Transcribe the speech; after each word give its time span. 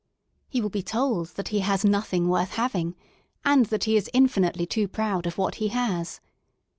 He 0.49 0.61
will 0.61 0.71
be 0.71 0.81
told 0.81 1.27
that 1.35 1.49
he 1.49 1.59
has 1.59 1.85
nothing 1.85 2.27
worth 2.27 2.53
having, 2.55 2.95
and 3.45 3.67
that 3.67 3.83
he 3.83 3.95
is 3.95 4.09
in 4.15 4.25
finitely 4.25 4.67
too 4.67 4.87
proud 4.87 5.27
of 5.27 5.37
what 5.37 5.53
he 5.61 5.67
has. 5.67 6.19